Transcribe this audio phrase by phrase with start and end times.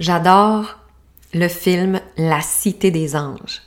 [0.00, 0.78] J'adore
[1.34, 3.60] le film La Cité des Anges.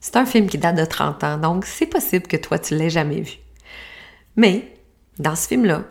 [0.00, 2.90] C'est un film qui date de 30 ans, donc c'est possible que toi, tu l'aies
[2.90, 3.36] jamais vu.
[4.34, 4.74] Mais,
[5.20, 5.84] dans ce film-là,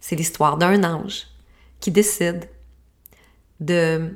[0.00, 1.28] c'est l'histoire d'un ange
[1.80, 2.46] qui décide
[3.58, 4.14] de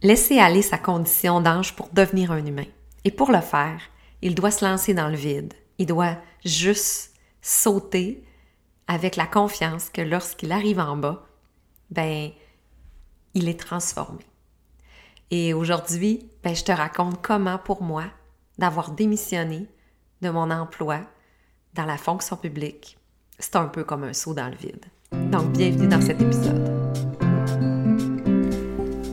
[0.00, 2.64] laisser aller sa condition d'ange pour devenir un humain.
[3.04, 3.82] Et pour le faire,
[4.22, 5.52] il doit se lancer dans le vide.
[5.76, 7.12] Il doit juste
[7.42, 8.24] sauter
[8.86, 11.26] avec la confiance que lorsqu'il arrive en bas,
[11.90, 12.30] ben,
[13.34, 14.20] il est transformé.
[15.30, 18.04] Et aujourd'hui, ben, je te raconte comment pour moi
[18.58, 19.66] d'avoir démissionné
[20.20, 21.00] de mon emploi
[21.74, 22.98] dans la fonction publique,
[23.38, 24.84] c'est un peu comme un saut dans le vide.
[25.30, 26.70] Donc, bienvenue dans cet épisode.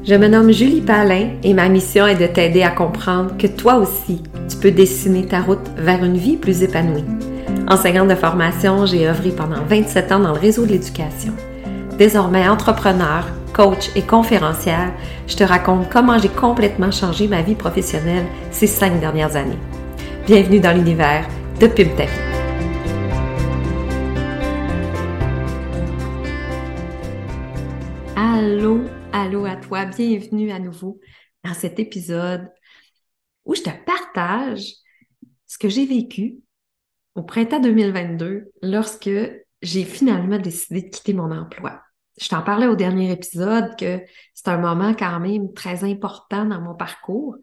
[0.03, 3.75] Je me nomme Julie Palin et ma mission est de t'aider à comprendre que toi
[3.75, 7.05] aussi, tu peux dessiner ta route vers une vie plus épanouie.
[7.67, 11.33] Enseignante de formation, j'ai œuvré pendant 27 ans dans le réseau de l'éducation.
[11.97, 14.93] Désormais entrepreneur, coach et conférencière,
[15.27, 19.59] je te raconte comment j'ai complètement changé ma vie professionnelle ces cinq dernières années.
[20.25, 21.27] Bienvenue dans l'univers
[21.59, 22.05] de Pub Ta
[28.15, 30.99] Allô, allô à toi, bienvenue à nouveau
[31.43, 32.49] dans cet épisode
[33.45, 34.73] où je te partage
[35.47, 36.37] ce que j'ai vécu
[37.15, 39.09] au printemps 2022 lorsque
[39.61, 41.81] j'ai finalement décidé de quitter mon emploi
[42.19, 44.01] je t'en parlais au dernier épisode que
[44.33, 47.37] c'est un moment quand même très important dans mon parcours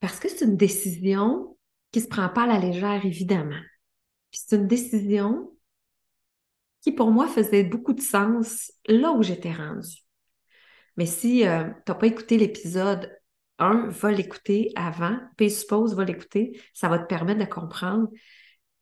[0.00, 1.56] parce que c'est une décision
[1.92, 3.60] qui ne se prend pas à la légère, évidemment.
[4.30, 5.52] Puis c'est une décision
[6.80, 9.98] qui, pour moi, faisait beaucoup de sens là où j'étais rendue.
[10.96, 13.16] Mais si euh, tu n'as pas écouté l'épisode
[13.58, 18.08] 1, va l'écouter avant, puis suppose, va l'écouter, ça va te permettre de comprendre.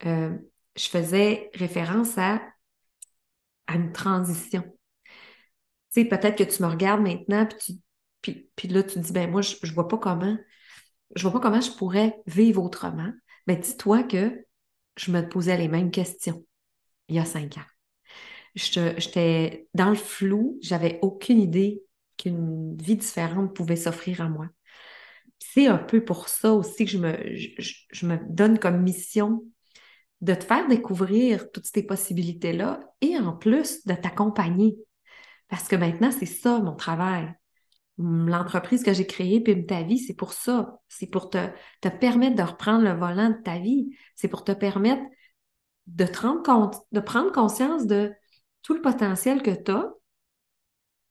[0.06, 0.34] Euh,
[0.76, 2.40] je faisais référence à
[3.70, 4.62] à une transition.
[5.92, 7.80] Tu sais, peut-être que tu me regardes maintenant, puis,
[8.22, 10.36] tu, puis, là, tu te dis, ben moi, je, ne vois pas comment,
[11.14, 13.12] je vois pas comment je pourrais vivre autrement.
[13.46, 14.44] Mais ben, dis-toi que
[14.96, 16.44] je me posais les mêmes questions
[17.08, 17.66] il y a cinq ans.
[18.54, 21.82] J'étais dans le flou, j'avais aucune idée
[22.16, 24.48] qu'une vie différente pouvait s'offrir à moi.
[25.38, 27.16] C'est un peu pour ça aussi que je me,
[27.90, 29.42] je me donne comme mission
[30.20, 34.76] de te faire découvrir toutes ces possibilités-là et en plus de t'accompagner.
[35.48, 37.32] Parce que maintenant, c'est ça mon travail.
[37.98, 40.78] L'entreprise que j'ai créée, Pim ta vie, c'est pour ça.
[40.88, 41.48] C'est pour te,
[41.80, 43.94] te permettre de reprendre le volant de ta vie.
[44.14, 45.02] C'est pour te permettre
[45.86, 48.12] de te rendre compte, de prendre conscience de
[48.62, 49.90] tout le potentiel que tu as.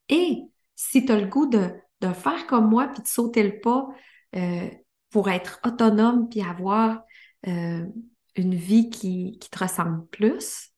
[0.09, 0.43] Et
[0.75, 1.71] si tu as le goût de,
[2.01, 3.87] de faire comme moi, puis de sauter le pas
[4.35, 4.69] euh,
[5.09, 7.01] pour être autonome, puis avoir
[7.47, 7.85] euh,
[8.39, 10.73] une vie qui, te ressemble plus,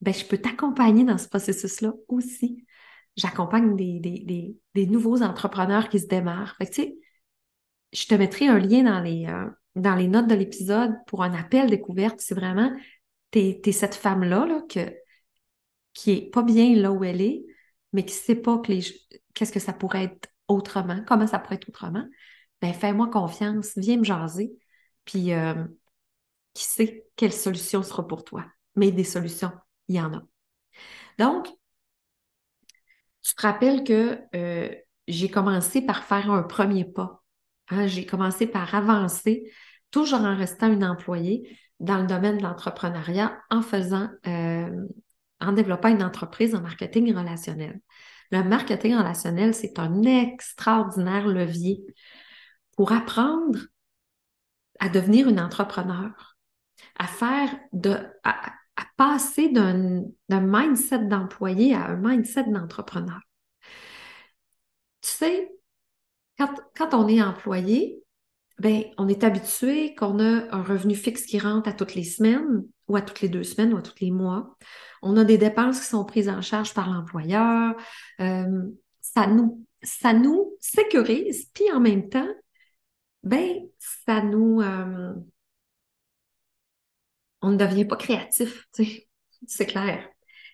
[0.00, 2.64] ben, je peux t'accompagner dans ce processus-là aussi.
[3.16, 6.56] J'accompagne des, nouveaux entrepreneurs qui se démarrent.
[6.56, 6.94] Fait
[7.92, 11.34] je te mettrai un lien dans les, euh, dans les notes de l'épisode pour un
[11.34, 12.20] appel découverte.
[12.20, 12.72] C'est vraiment,
[13.30, 14.62] t'es es cette femme-là là,
[15.92, 17.44] qui est pas bien là où elle est,
[17.92, 22.04] mais qui sait pas qu'est-ce que ça pourrait être autrement, comment ça pourrait être autrement.
[22.62, 24.52] Ben, fais-moi confiance, viens me jaser.
[25.04, 25.64] Puis, euh,
[26.60, 28.44] qui sait quelle solution sera pour toi.
[28.76, 29.50] Mais des solutions,
[29.88, 30.22] il y en a.
[31.18, 31.48] Donc,
[33.22, 34.74] tu te rappelles que euh,
[35.08, 37.22] j'ai commencé par faire un premier pas.
[37.68, 37.86] Hein.
[37.86, 39.50] J'ai commencé par avancer,
[39.90, 44.86] toujours en restant une employée dans le domaine de l'entrepreneuriat, en faisant, euh,
[45.40, 47.80] en développant une entreprise en marketing relationnel.
[48.32, 51.80] Le marketing relationnel, c'est un extraordinaire levier
[52.76, 53.60] pour apprendre
[54.78, 56.29] à devenir une entrepreneur
[57.00, 57.96] à faire de,
[58.98, 63.20] passer d'un mindset d'employé à un mindset d'entrepreneur.
[65.00, 65.50] Tu sais,
[66.36, 68.02] quand, on est employé,
[68.58, 72.64] ben, on est habitué qu'on a un revenu fixe qui rentre à toutes les semaines
[72.86, 74.54] ou à toutes les deux semaines ou à tous les mois.
[75.00, 77.74] On a des dépenses qui sont prises en charge par l'employeur.
[78.20, 78.62] Euh,
[79.00, 82.28] ça, nous, ça nous sécurise, puis en même temps,
[83.22, 85.14] ben, ça nous, euh,
[87.42, 88.68] on ne devient pas créatif,
[89.46, 90.06] c'est clair.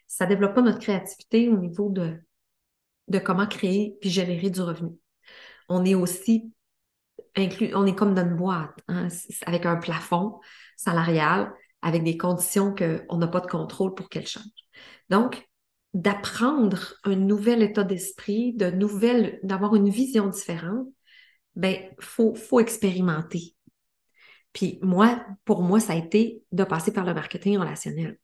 [0.06, 2.16] Ça ne développe pas notre créativité au niveau de,
[3.08, 4.92] de comment créer puis générer du revenu.
[5.68, 6.52] On est aussi
[7.36, 9.08] inclus, on est comme dans une boîte, hein,
[9.46, 10.40] avec un plafond
[10.76, 11.52] salarial,
[11.82, 14.44] avec des conditions qu'on n'a pas de contrôle pour qu'elles changent.
[15.10, 15.48] Donc,
[15.94, 18.70] d'apprendre un nouvel état d'esprit, de
[19.46, 20.88] d'avoir une vision différente,
[21.54, 23.55] ben, faut, faut expérimenter.
[24.56, 28.18] Puis moi, pour moi, ça a été de passer par le marketing relationnel,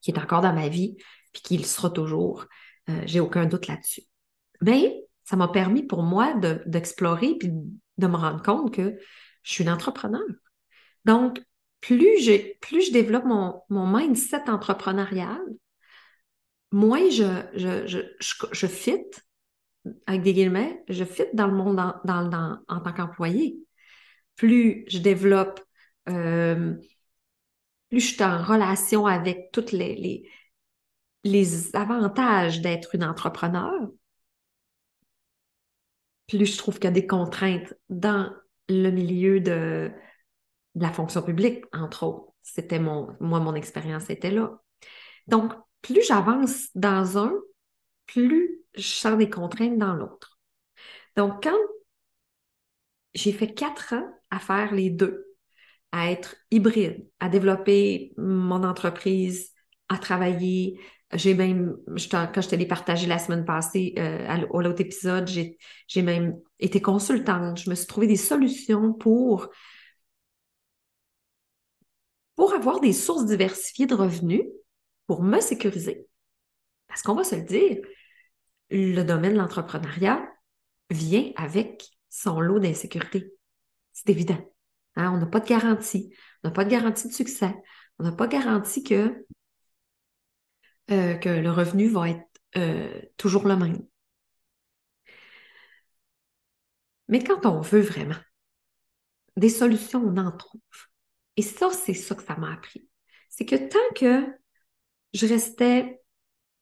[0.00, 0.96] qui est encore dans ma vie,
[1.32, 2.46] puis qui le sera toujours.
[2.88, 4.02] Euh, j'ai aucun doute là-dessus.
[4.60, 6.34] Mais ça m'a permis pour moi
[6.66, 8.98] d'explorer et de me rendre compte que
[9.44, 10.24] je suis une entrepreneur.
[11.04, 11.40] Donc,
[11.80, 12.18] plus,
[12.60, 15.38] plus je développe mon, mon mindset entrepreneurial,
[16.72, 17.98] moins je, je, je,
[18.50, 19.04] je, fit,
[20.08, 23.60] avec des guillemets, je fit dans le monde dans, en tant qu'employé.
[24.36, 25.60] Plus je développe,
[26.08, 26.74] euh,
[27.88, 30.28] plus je suis en relation avec tous les,
[31.24, 33.72] les, avantages d'être une entrepreneur,
[36.26, 38.32] plus je trouve qu'il y a des contraintes dans
[38.68, 39.90] le milieu de,
[40.74, 42.32] de la fonction publique, entre autres.
[42.42, 44.60] C'était mon, moi, mon expérience était là.
[45.26, 45.52] Donc,
[45.82, 47.32] plus j'avance dans un,
[48.06, 50.38] plus je sens des contraintes dans l'autre.
[51.16, 51.56] Donc, quand
[53.14, 55.26] j'ai fait quatre ans à faire les deux,
[55.92, 59.52] à être hybride, à développer mon entreprise,
[59.88, 60.80] à travailler,
[61.12, 61.76] j'ai même,
[62.10, 66.80] quand je te l'ai partagé la semaine passée euh, à l'autre épisode, j'ai même été
[66.80, 67.60] consultante.
[67.60, 69.48] Je me suis trouvé des solutions pour,
[72.34, 74.42] pour avoir des sources diversifiées de revenus
[75.06, 76.08] pour me sécuriser.
[76.88, 77.78] Parce qu'on va se le dire,
[78.70, 80.26] le domaine de l'entrepreneuriat
[80.90, 83.33] vient avec son lot d'insécurité.
[83.94, 84.38] C'est évident.
[84.96, 85.12] Hein?
[85.14, 86.12] On n'a pas de garantie.
[86.42, 87.54] On n'a pas de garantie de succès.
[87.98, 89.24] On n'a pas garantie que,
[90.90, 92.26] euh, que le revenu va être
[92.56, 93.86] euh, toujours le même.
[97.08, 98.16] Mais quand on veut vraiment
[99.36, 100.60] des solutions, on en trouve.
[101.36, 102.88] Et ça, c'est ça que ça m'a appris.
[103.28, 104.26] C'est que tant que
[105.12, 106.00] je restais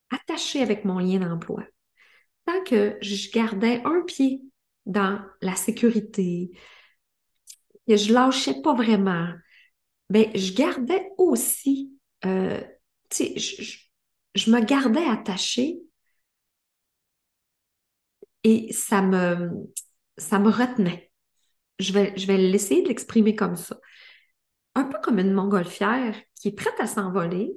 [0.09, 1.63] attachée avec mon lien d'emploi.
[2.45, 4.41] Tant que je gardais un pied
[4.85, 6.51] dans la sécurité,
[7.87, 9.27] et je lâchais pas vraiment,
[10.09, 11.91] mais ben, je gardais aussi,
[12.25, 12.61] euh,
[13.09, 13.79] tu sais, je,
[14.35, 15.79] je, me gardais attachée
[18.43, 19.49] et ça me,
[20.17, 21.11] ça me retenait.
[21.79, 23.79] Je vais, je vais l'essayer de l'exprimer comme ça.
[24.75, 27.53] Un peu comme une montgolfière qui est prête à s'envoler,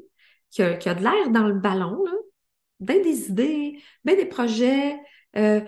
[0.50, 2.12] qui a, de l'air dans le ballon, là,
[2.80, 4.96] bien des idées, bien des projets,
[5.36, 5.60] euh,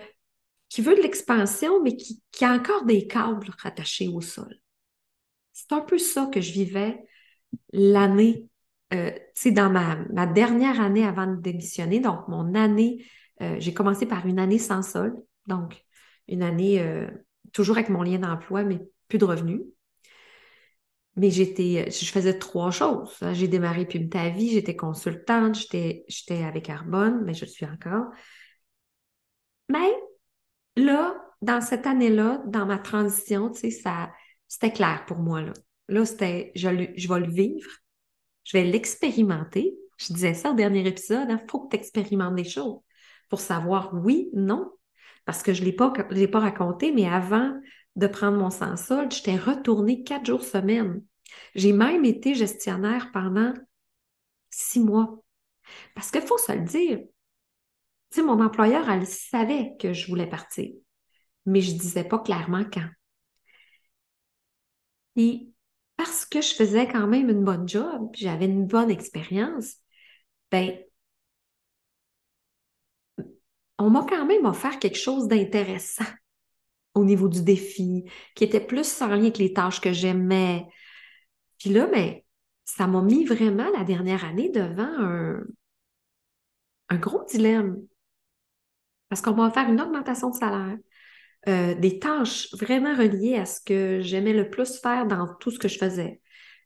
[0.69, 4.55] qui veut de l'expansion, mais qui, a encore des câbles rattachés au sol.
[5.51, 7.03] C'est un peu ça que je vivais
[7.73, 8.47] l'année,
[8.93, 11.99] euh, tu sais, dans ma, ma, dernière année avant de démissionner.
[11.99, 13.05] Donc, mon année,
[13.41, 15.15] euh, j'ai commencé par une année sans sol,
[15.47, 15.83] donc
[16.27, 16.79] une année
[17.53, 19.61] toujours avec mon lien d'emploi, mais plus de revenus.
[21.15, 23.17] Mais j'étais, je faisais trois choses.
[23.33, 28.11] J'ai démarré Pub ta vie, j'étais consultante, j'étais, j'étais avec Arbonne, mais je suis encore.
[29.67, 29.91] Mais
[30.75, 34.11] là, dans cette année-là, dans ma transition, tu sais, ça,
[34.47, 35.41] c'était clair pour moi.
[35.87, 37.69] Là, c'était, je, vais le vivre,
[38.43, 39.75] je vais l'expérimenter.
[39.97, 42.79] Je disais ça au dernier épisode, il hein, faut que tu expérimentes des choses
[43.29, 44.71] pour savoir oui, non.
[45.25, 47.53] Parce que je ne l'ai pas, l'ai pas raconté, mais avant
[47.95, 51.03] de prendre mon sans-solde, j'étais retournée quatre jours semaine.
[51.53, 53.53] J'ai même été gestionnaire pendant
[54.49, 55.21] six mois.
[55.95, 56.99] Parce qu'il faut se le dire,
[58.17, 60.71] mon employeur, elle savait que je voulais partir,
[61.45, 62.87] mais je ne disais pas clairement quand.
[65.15, 65.49] Et
[65.97, 69.75] parce que je faisais quand même une bonne job, j'avais une bonne expérience,
[70.51, 70.77] ben,
[73.77, 76.05] on m'a quand même offert quelque chose d'intéressant
[76.95, 80.65] au niveau du défi, qui était plus sans lien avec les tâches que j'aimais.
[81.59, 82.15] Puis là, ben,
[82.65, 85.41] ça m'a mis vraiment la dernière année devant un,
[86.89, 87.77] un gros dilemme.
[89.09, 90.77] Parce qu'on m'a offert une augmentation de salaire,
[91.47, 95.59] euh, des tâches vraiment reliées à ce que j'aimais le plus faire dans tout ce
[95.59, 96.21] que je faisais,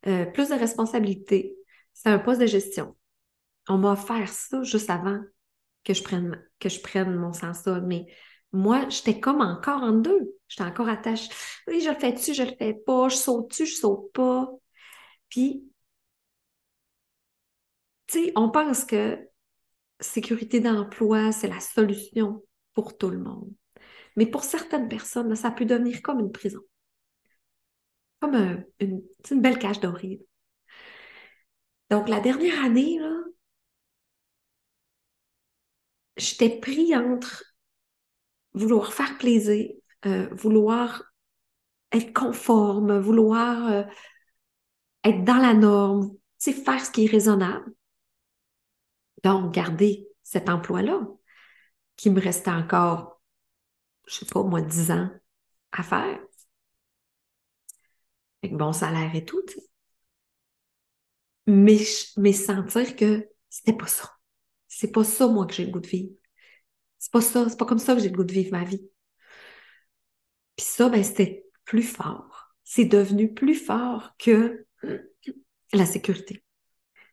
[0.07, 1.55] euh, plus de responsabilités.
[1.93, 2.95] C'est un poste de gestion.
[3.69, 5.19] On m'a offert ça juste avant
[5.83, 8.07] que je prenne, que je prenne mon sens mais
[8.53, 10.35] moi, j'étais comme encore en deux.
[10.47, 11.29] J'étais encore attachée.
[11.67, 14.47] Oui, je le fais-tu, je le fais pas, je saute-tu, je saute pas?
[15.29, 15.63] Puis,
[18.07, 19.19] tu sais, on pense que
[20.03, 22.43] sécurité d'emploi, c'est la solution
[22.74, 23.51] pour tout le monde.
[24.15, 26.62] Mais pour certaines personnes, ça peut devenir comme une prison.
[28.19, 29.03] Comme une,
[29.41, 30.22] belle cage dorée.
[31.89, 33.00] Donc, la dernière année,
[36.17, 37.43] j'étais pris entre
[38.53, 39.72] vouloir faire plaisir,
[40.05, 41.03] euh, vouloir
[41.91, 43.83] être conforme, vouloir euh,
[45.03, 47.74] être dans la norme, faire ce qui est raisonnable.
[49.23, 51.01] Donc, garder cet emploi-là,
[51.95, 53.21] qui me restait encore,
[54.07, 55.09] je sais pas, moi, dix ans
[55.71, 56.19] à faire.
[58.43, 59.41] Avec bon salaire et tout,
[61.47, 61.79] Mais,
[62.17, 64.09] mais sentir que c'était pas ça.
[64.67, 66.13] C'est pas ça, moi, que j'ai le goût de vivre.
[66.99, 68.89] C'est pas ça, c'est pas comme ça que j'ai le goût de vivre ma vie.
[70.55, 72.55] Puis ça, ben, c'était plus fort.
[72.63, 74.65] C'est devenu plus fort que
[75.73, 76.43] la sécurité.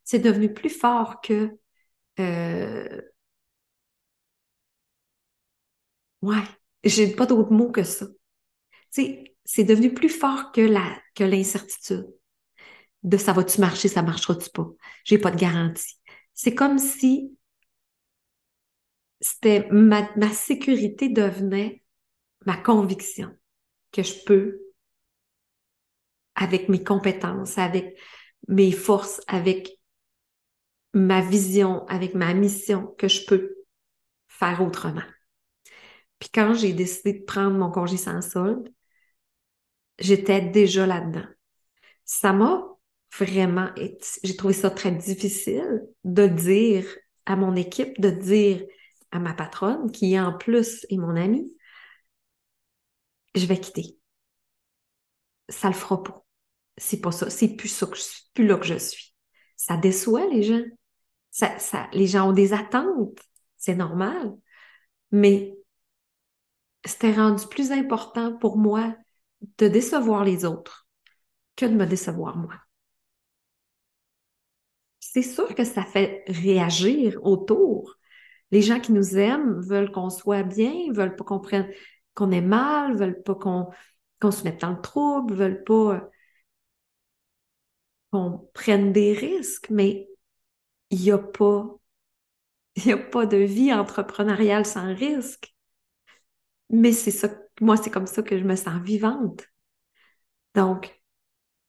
[0.04, 1.58] C'est devenu plus fort que
[2.20, 3.00] euh...
[6.22, 6.42] ouais,
[6.84, 8.06] j'ai pas d'autres mots que ça.
[8.92, 12.08] Tu c'est devenu plus fort que la que l'incertitude
[13.02, 14.68] de ça va-tu marcher, ça marchera-tu pas?
[15.04, 15.96] J'ai pas de garantie.
[16.34, 17.36] C'est comme si
[19.20, 21.82] c'était ma, ma sécurité devenait
[22.46, 23.30] ma conviction
[23.92, 24.60] que je peux,
[26.34, 27.98] avec mes compétences, avec
[28.48, 29.79] mes forces, avec
[30.92, 33.56] ma vision, avec ma mission, que je peux
[34.28, 35.04] faire autrement.
[36.18, 38.72] Puis quand j'ai décidé de prendre mon congé sans solde,
[39.98, 41.26] j'étais déjà là-dedans.
[42.04, 42.64] Ça m'a
[43.18, 43.70] vraiment,
[44.22, 46.86] j'ai trouvé ça très difficile de dire
[47.26, 48.62] à mon équipe, de dire
[49.12, 51.52] à ma patronne, qui en plus est mon amie,
[53.34, 53.96] je vais quitter.
[55.48, 56.24] Ça le fera pas.
[56.76, 57.30] C'est pas ça.
[57.30, 57.96] C'est plus ça que
[58.34, 59.14] plus là que je suis.
[59.56, 60.62] Ça déçoit les gens.
[61.92, 63.20] Les gens ont des attentes.
[63.56, 64.36] C'est normal.
[65.12, 65.56] Mais
[66.84, 68.96] c'était rendu plus important pour moi
[69.58, 70.88] de décevoir les autres
[71.56, 72.54] que de me décevoir moi.
[74.98, 77.96] C'est sûr que ça fait réagir autour.
[78.50, 81.68] Les gens qui nous aiment veulent qu'on soit bien, veulent pas qu'on prenne,
[82.14, 86.10] qu'on ait mal, veulent pas qu'on se mette dans le trouble, veulent pas
[88.12, 90.09] qu'on prenne des risques, mais
[90.90, 91.66] il n'y a pas,
[92.88, 95.54] a pas de vie entrepreneuriale sans risque.
[96.70, 97.28] Mais c'est ça,
[97.60, 99.44] moi, c'est comme ça que je me sens vivante.
[100.54, 101.00] Donc,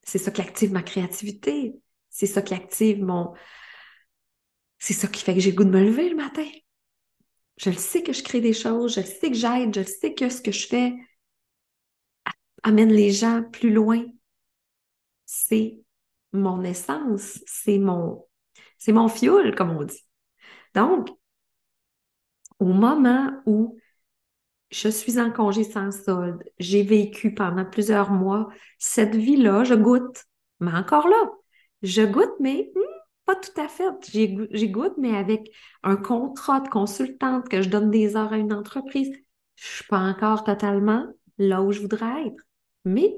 [0.04, 1.75] c'est ça qui active ma créativité.
[2.10, 3.34] C'est ça qui active mon.
[4.80, 6.46] C'est ça qui fait que j'ai goût de me lever le matin.
[7.58, 9.86] Je le sais que je crée des choses, je le sais que j'aide, je le
[9.86, 10.94] sais que ce que je fais
[12.63, 14.04] amène les gens plus loin.
[15.25, 15.80] C'est
[16.34, 18.25] mon essence, c'est mon,
[18.82, 20.04] c'est mon fioul, comme on dit.
[20.74, 21.10] Donc,
[22.58, 23.78] au moment où
[24.72, 30.26] je suis en congé sans solde, j'ai vécu pendant plusieurs mois cette vie-là, je goûte,
[30.60, 31.32] mais encore là,
[31.84, 32.80] je goûte, mais hmm,
[33.26, 33.84] pas tout à fait.
[34.10, 35.52] J'ai goûte, mais avec
[35.84, 39.12] un contrat de consultante que je donne des heures à une entreprise.
[39.58, 41.06] Je suis pas encore totalement
[41.38, 42.44] là où je voudrais être.
[42.84, 43.16] Mais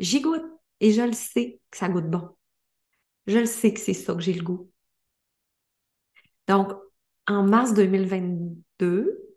[0.00, 0.44] j'y goûte
[0.80, 2.28] et je le sais que ça goûte bon.
[3.28, 4.68] Je le sais que c'est ça que j'ai le goût.
[6.46, 6.72] Donc,
[7.26, 9.36] en mars 2022,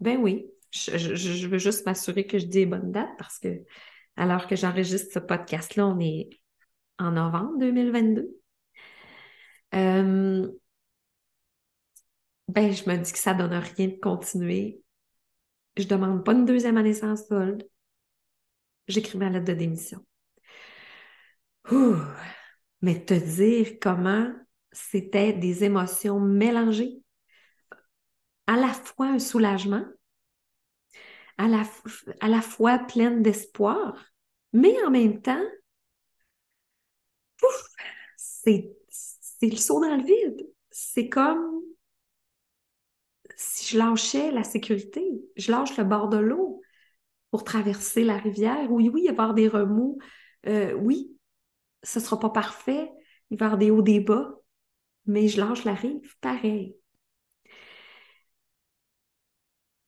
[0.00, 3.62] ben oui, je, veux juste m'assurer que je dis les bonnes dates parce que
[4.16, 6.30] alors que j'enregistre ce podcast-là, on est
[6.98, 8.28] en novembre 2022.
[9.74, 10.48] Euh,
[12.48, 14.82] ben, je me dis que ça donne rien de continuer.
[15.76, 17.66] Je demande pas une deuxième année sans solde.
[18.88, 20.04] J'écris ma lettre de démission.
[22.82, 24.32] Mais te dire comment
[24.72, 27.02] c'était des émotions mélangées.
[28.46, 29.84] À la fois un soulagement,
[31.38, 33.96] à la, fois pleine d'espoir,
[34.52, 35.42] mais en même temps,
[38.16, 40.46] c'est c'est le saut dans le vide.
[40.70, 41.62] C'est comme
[43.36, 45.02] si je lâchais la sécurité,
[45.36, 46.60] je lâche le bord de l'eau
[47.30, 48.70] pour traverser la rivière.
[48.70, 49.98] Oui, oui, il y avoir des remous.
[50.46, 51.16] Euh, oui,
[51.82, 52.90] ce ne sera pas parfait.
[53.30, 54.39] Il va y avoir des hauts, des bas.
[55.06, 56.76] Mais je lâche la rive, pareil.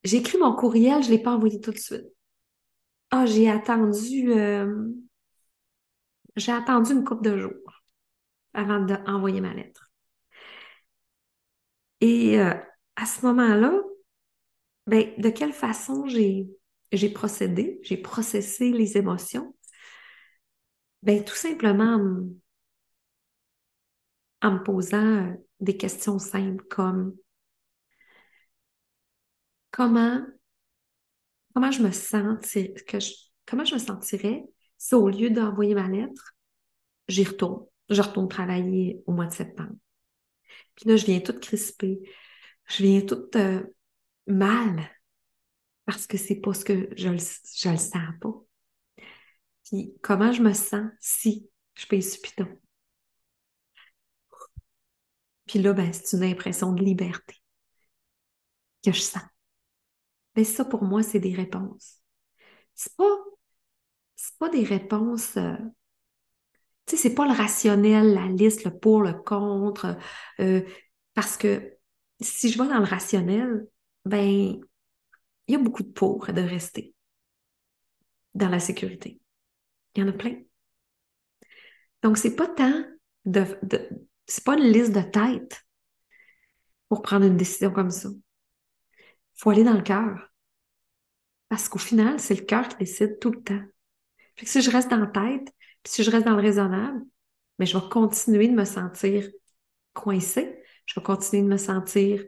[0.05, 2.07] J'ai écrit mon courriel, je ne l'ai pas envoyé tout de suite.
[3.11, 4.33] Ah, j'ai attendu.
[4.33, 4.89] Euh,
[6.37, 7.83] j'ai attendu une couple de jours
[8.55, 9.91] avant d'envoyer ma lettre.
[12.01, 12.55] Et euh,
[12.97, 13.73] à ce moment-là,
[14.87, 16.49] ben, de quelle façon j'ai,
[17.15, 19.55] procédé, j'ai processé les émotions?
[21.03, 21.99] Ben, tout simplement
[24.43, 27.17] en, me posant des questions simples comme
[29.71, 30.21] comment,
[31.55, 32.53] je me sens,
[32.87, 32.99] que
[33.47, 34.45] comment je me sentirais
[34.79, 36.35] si au lieu d'envoyer ma lettre,
[37.09, 39.77] j'y retourne je retourne travailler au mois de septembre?
[40.75, 42.01] Puis là, je viens toute crispée.
[42.67, 43.63] Je viens toute euh,
[44.27, 44.89] mal
[45.85, 48.35] parce que c'est pas ce que je je le sens pas.
[49.65, 52.49] Puis comment je me sens si je paye ce piton?
[55.47, 57.37] Puis là, ben, c'est une impression de liberté
[58.85, 59.23] que je sens.
[60.37, 62.01] Mais ça, pour moi, c'est des réponses.
[62.75, 63.17] C'est pas,
[64.17, 65.57] c'est pas des réponses euh,
[66.87, 69.97] tu sais, c'est pas le rationnel, la liste, le pour, le contre,
[70.41, 70.63] euh,
[71.15, 71.77] parce que
[72.21, 73.67] si je vais dans le rationnel,
[74.05, 74.61] ben,
[75.47, 76.95] il y a beaucoup de pour de rester
[78.35, 79.21] dans la sécurité.
[79.95, 80.37] Il y en a plein.
[82.03, 82.85] Donc, c'est pas tant
[83.25, 83.47] de
[84.27, 85.63] c'est pas une liste de tête
[86.89, 88.09] pour prendre une décision comme ça.
[89.37, 90.31] Faut aller dans le cœur.
[91.49, 93.63] Parce qu'au final, c'est le cœur qui décide tout le temps.
[94.37, 95.53] Fait si je reste dans la tête,
[95.83, 97.03] puis si je reste dans le raisonnable,
[97.59, 99.29] mais je vais continuer de me sentir
[99.93, 100.63] coincée.
[100.87, 102.23] Je vais continuer de me sentir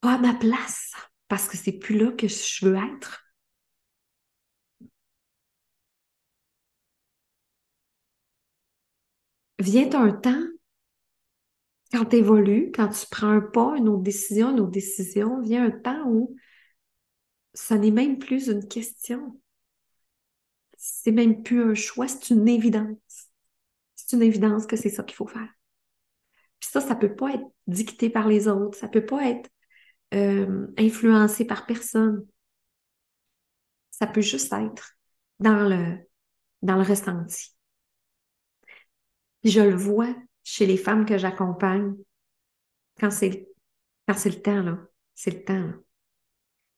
[0.00, 0.92] pas à ma place
[1.28, 3.27] parce que c'est plus là que je veux être.
[9.58, 10.42] Vient un temps
[11.92, 15.64] quand tu évolues, quand tu prends un pas, une autre décision, une autre décision, vient
[15.64, 16.36] un temps où
[17.54, 19.40] ça n'est même plus une question.
[20.76, 23.28] C'est même plus un choix, c'est une évidence.
[23.96, 25.48] C'est une évidence que c'est ça qu'il faut faire.
[26.60, 29.50] Puis ça, ça peut pas être dicté par les autres, ça peut pas être
[30.14, 32.26] euh, influencé par personne.
[33.90, 34.96] Ça peut juste être
[35.40, 35.98] dans le,
[36.62, 37.57] dans le ressenti.
[39.44, 41.94] Je le vois chez les femmes que j'accompagne
[42.98, 43.48] quand c'est
[44.06, 44.78] quand c'est le temps, là.
[45.14, 45.72] C'est le temps.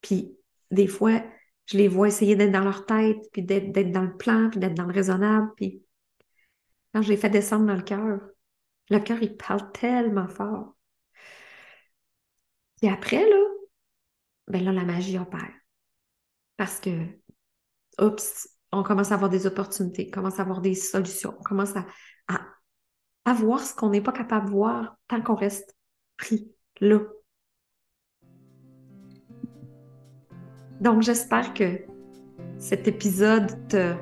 [0.00, 0.36] Puis
[0.70, 1.22] des fois,
[1.66, 4.74] je les vois essayer d'être dans leur tête, puis d'être dans le plan, puis d'être
[4.74, 5.52] dans le raisonnable.
[5.56, 5.82] Puis
[6.92, 8.20] quand je les fais descendre dans le cœur,
[8.88, 10.74] le cœur, il parle tellement fort.
[12.82, 13.44] Et après, là,
[14.48, 15.52] ben là, la magie opère.
[16.56, 16.90] Parce que,
[18.00, 21.74] oups, on commence à avoir des opportunités, on commence à avoir des solutions, on commence
[21.76, 21.86] à,
[23.24, 25.76] à, voir ce qu'on n'est pas capable de voir tant qu'on reste
[26.16, 27.00] pris là.
[30.80, 31.80] Donc, j'espère que
[32.58, 33.94] cet épisode te,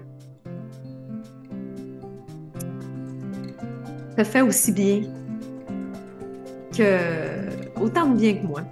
[4.17, 5.03] te fait aussi bien
[6.77, 8.63] que autant de bien que moi.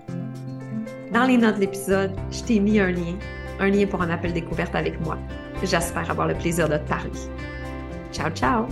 [1.12, 3.19] Dans les notes de l'épisode, je t'ai mis un lien,
[3.59, 5.18] un lien pour un appel découverte avec moi.
[5.62, 7.11] J'espère avoir le plaisir de te parler.
[8.12, 8.66] Ciao, ciao!